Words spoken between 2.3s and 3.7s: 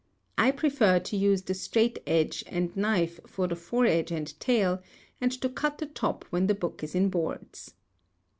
and knife for the